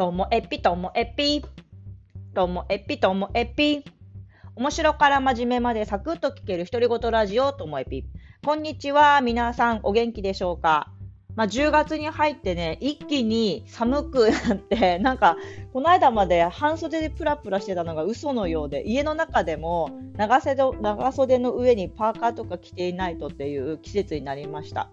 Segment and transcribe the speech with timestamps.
[0.00, 1.44] ともえぴともえぴ。
[2.34, 3.84] ともえぴともえぴ。
[4.56, 8.06] 面白から真面目までサクッと聞ける独り言ラジオともえぴ。
[8.42, 9.20] こんにちは。
[9.20, 10.90] 皆さんお元気でしょうか？
[11.36, 15.36] まあ、10月に入ってね、一気に寒くなって、 なんか、
[15.74, 24.88] この間まで半袖でプラプラしてたのが嘘のようで、家の中でも長袖長袖の上にパーカーとか着ていないとっていう季節になりました。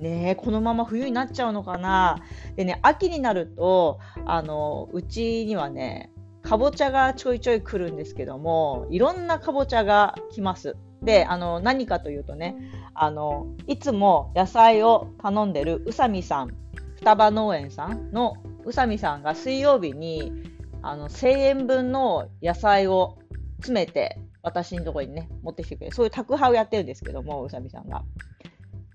[0.00, 2.18] ねこのまま冬になっちゃうのかな。
[2.56, 6.10] でね、秋になると、あの、うちにはね、
[6.42, 10.76] かぼちゃがちょいちょい来るんですけども、いろんなかぼちゃが来ます。
[11.02, 12.56] で、あの、何かというとね、
[12.94, 16.50] あの、いつも野菜を頼んでる宇佐美さん、
[16.96, 20.32] 双葉農園さんの宇佐美さんが水曜日に、
[20.82, 23.18] あの、1000円分の野菜を
[23.58, 25.94] 詰めて、私のところにね、持ってきてくれる。
[25.94, 28.02] そういう宅配をやってるんですけども、宇佐美さんが。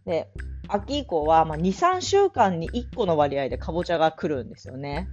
[0.06, 0.30] で、
[0.68, 5.08] 秋以降は、まあ、2、3週間に1個の割合でかぼちゃが来るんですよね。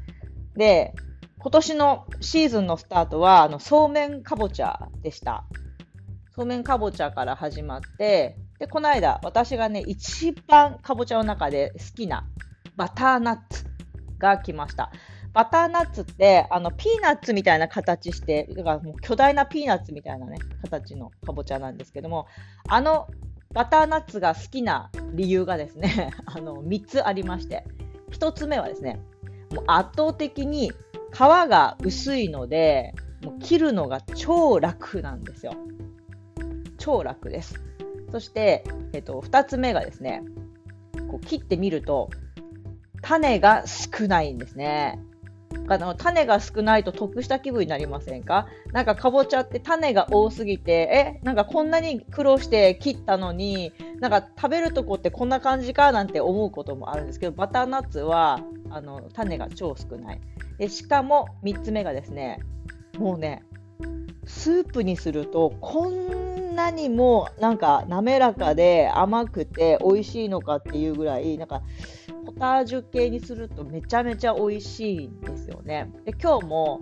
[0.56, 0.94] で、
[1.38, 5.44] 今年のシーズンのスタートは、あの、そうめんかぼちゃでした。
[6.34, 12.24] そうめんかぼちゃから始まって、で、この間、私がね、一番かぼちゃの中で好きな
[12.76, 13.66] バターナッツ
[14.18, 14.92] が来ました。
[15.32, 22.26] バターナッツって、あの、ピーナッツみたいな形して、だからもう巨大なピーナッツみたいなね、形のかぼちゃなんですけども、
[22.68, 23.08] あの
[23.52, 27.64] バターナッツが好きな理由がですね、 あの、3つありまして、
[28.10, 29.00] 1つ目はですね、
[29.52, 30.72] もう圧倒的に
[31.12, 35.54] 皮が薄いので、もう切るのが超楽なんですよ。
[36.78, 37.60] 超楽です。
[38.10, 40.22] そして、えっと、2つ目がですね、
[41.10, 42.10] こう切ってみると、
[43.02, 45.00] 種が少ないんですね。
[45.72, 48.46] あの種が少ないと得した気分になりませんか？
[48.72, 60.20] なんかかぼちゃって種が多すぎて、え、なんかこんなに苦労して切ったのに、なんか食べるとこってこんな感じかなんて思うこともあるんですけど、バターナッツはあの種が超少ない
[60.58, 60.68] で。
[60.68, 62.40] しかも3つ目がですね、
[62.98, 63.44] もうね、
[64.24, 71.62] スープにするとこんなにもなんか滑らかで甘くて美味しいのかっていうぐらいなんか
[72.26, 75.90] ポタージュ系にするとめちゃめちゃ美味しいんですよね。
[76.04, 76.80] で今日も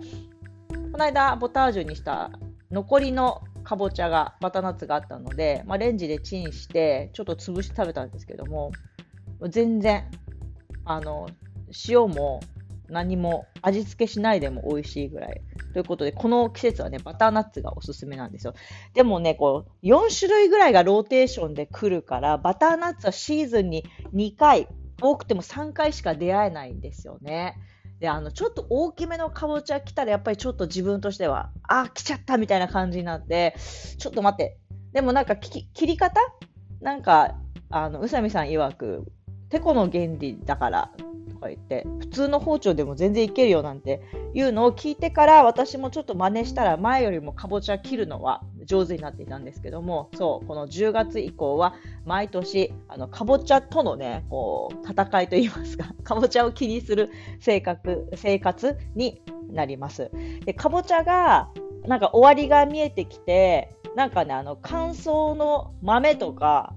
[0.91, 2.31] この間ポタージュにした
[2.69, 8.71] 残りのかぼちゃがバタナッツがあったので、まあ、レンジでチンしてちょっと潰して食べたんですけども
[9.49, 10.09] 全然
[10.85, 11.27] あの
[11.87, 12.41] 塩も
[12.89, 18.53] 何も味付けしないでも美味しいぐらいということで、この季節はね、バターナッツがおすすめなんですよ。
[18.93, 24.67] でもね、こう、4種類ぐらいがローテーションで来るから、バターナッツはシーズンに2回、
[25.01, 27.57] 多くても3回しか出会えないんですよね。
[27.99, 33.55] で、あの、ちょっと大きめのかぼちゃ来たら、やっぱりちょっと自分としては、あ、来ちゃったみたいな感じになって、
[33.97, 34.57] ちょっと待って。
[34.91, 36.19] でもなんか切り方？
[36.81, 37.35] なんか、
[37.69, 39.05] あの、宇佐美さん曰く、
[39.51, 40.91] てこの原理だから
[41.29, 44.01] とか言って、普通の包丁でも全然いけるよなんて
[44.33, 51.75] いうのを聞いてから私もちょっと真似したら前よりもかぼちゃ切るのは上手になっていたんですけども、そう、この10月以降は
[52.05, 60.11] 毎年、あの、かぼちゃとのね、こう、戦いといいますか、 かぼちゃを気にする性格、生活になります。
[60.45, 61.49] で、かぼちゃが、
[61.85, 66.73] なんか終わりが見えてきて、なんかね、あの、乾燥の豆とか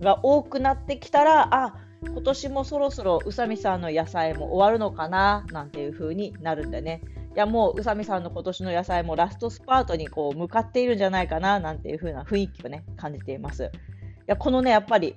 [0.00, 7.00] が多くなってきたら、あ、今年もそろそろ宇佐美さんの野菜も終わるのかななんていう風になるんでね。
[7.34, 13.64] いやもう宇佐美さんの今年の野菜もラストスパートにこう向かっているんじゃないかななんていう風な雰囲気をね感じています。
[13.64, 13.68] い
[14.26, 15.14] やこのねやっぱり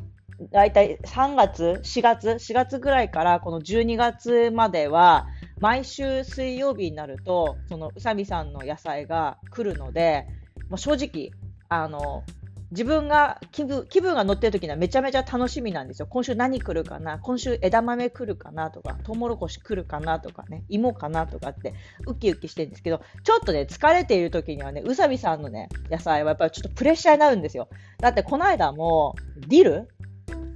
[0.52, 5.28] だいたい3月、4月、4月ぐらいからこの12月までは
[5.60, 10.28] 毎週水曜日になるとその宇佐美さんの野菜が来るので、
[10.70, 11.32] まあ、正直
[11.68, 12.24] あの
[12.72, 16.08] 自分が気分気分が乗ってる時にはめちゃめちゃ楽しみなんですよ。
[16.08, 17.18] 今週何来るかな？
[17.18, 21.74] 今週枝豆来るかなとか、トウモロコシ来るかなとかね、芋かなとかって
[22.06, 27.70] ウキウキしてるんですけど、ちょっとね、疲れている時にはね、宇佐美さんのね、野菜はやっぱりちょっとプレッシャーになるんですよ。
[28.00, 29.16] だってこの間も、
[29.48, 29.88] ディル？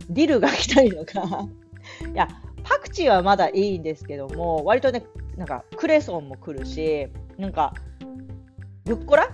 [0.10, 1.24] ディルが来たりとか
[2.14, 2.28] いや、
[2.64, 5.04] パクチーはまだいいんですけども、割とね、
[5.36, 7.74] なんかクレソンも来るし、なんか、
[8.86, 9.30] ルッコラ？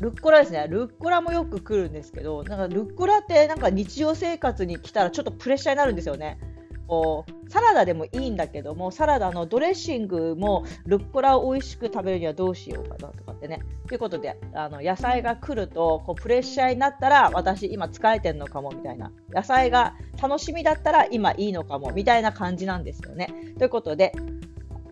[0.00, 0.66] ルッコラですね。
[0.68, 6.38] ルッコラもよく来るんですけど、なんかルッコラってなんか日常生活に来たらちょっとプレッシャーになるんですよね。
[6.86, 13.60] こうサラダでもいいんだけども、サラダのドレッシングもルッコラを美味しく食べるにはどうしようかなとかってね。
[13.88, 19.10] ということで、あの野菜が来るとこうプレッシャーになったら私今疲れてんのかもみたいな。
[19.30, 23.28] 野菜が楽しみだったら今いいのかもみたいな感じなんですよね。
[23.58, 24.12] ということで、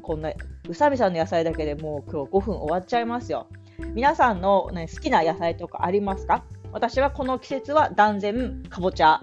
[0.03, 3.47] こんな宇佐美さんの野菜だけでもう今日5分終わっちゃいますよ。
[3.95, 6.45] 皆さんの、ね、好きな野菜とかありますか？
[6.73, 9.21] 私はこの季節は断然かぼちゃ。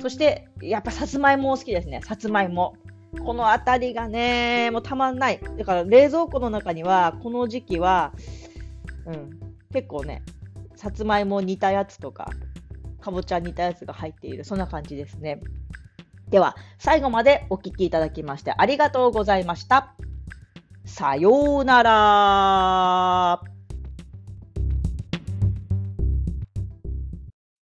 [0.00, 2.00] そして、やっぱさつまいも好きですね。
[2.02, 2.76] さつまいも。
[3.24, 5.40] このあたりがね、もうたまんない。
[5.56, 8.12] だから冷蔵庫の中には、この時期は、
[9.06, 9.30] うん、
[9.72, 10.22] 結構ね、
[10.76, 12.28] さつまいも煮たやつとか、
[13.00, 15.40] かぼちゃ煮たやつが入っている、そんな感じですね。
[16.28, 19.94] では、最後までお聞きいただきましてありがとうございました。
[20.84, 23.53] さようなら。